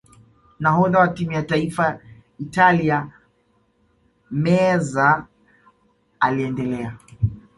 [0.59, 1.99] nahodha wa timu ya taifa
[2.37, 3.11] Italia
[4.31, 5.27] meazza
[6.19, 6.97] aliendelea